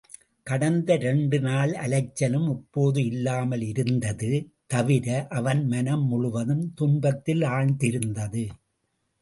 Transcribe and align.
கடந்த 0.47 0.93
இரண்டு 0.93 1.37
நாள் 1.39 1.73
அலைச்சலும் 1.73 2.47
இப்போது 2.49 3.05
இல்லாமல் 3.05 3.61
இருந்தது, 3.61 4.31
தவிர 4.65 5.27
அவன் 5.29 5.65
மனம் 5.65 6.05
முழுவதும் 6.05 6.73
துன்பத்திலாழ்ந்திருந்தது. 6.81 8.45